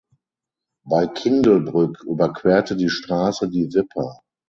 [0.83, 4.23] Bei Kindelbrück überquerte die Straße die Wipper.